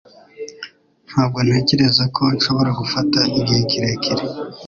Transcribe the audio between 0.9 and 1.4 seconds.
Ntabwo